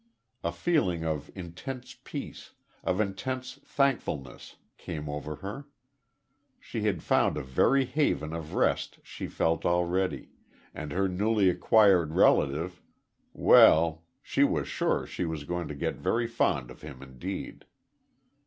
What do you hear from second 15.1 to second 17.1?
was going to get very fond of him